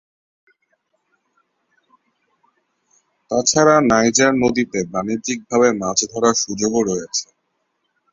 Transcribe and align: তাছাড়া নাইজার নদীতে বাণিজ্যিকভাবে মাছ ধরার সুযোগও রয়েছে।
তাছাড়া 3.31 3.75
নাইজার 3.89 4.33
নদীতে 4.43 4.79
বাণিজ্যিকভাবে 4.93 5.69
মাছ 5.81 5.99
ধরার 6.11 6.35
সুযোগও 6.43 6.81
রয়েছে। 6.89 7.25